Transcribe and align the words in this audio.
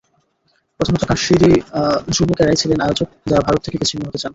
প্রধানত 0.79 1.03
কাশ্মীরি 1.09 1.51
যুবকেরাই 2.15 2.59
ছিলেন 2.61 2.79
আয়োজক, 2.81 3.09
যাঁরা 3.27 3.45
ভারত 3.47 3.61
থেকে 3.65 3.77
বিচ্ছিন্ন 3.77 4.03
হতে 4.07 4.19
চান। 4.19 4.29